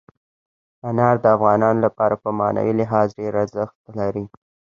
[0.87, 4.25] انار د افغانانو لپاره په معنوي لحاظ ډېر زیات ارزښت لري.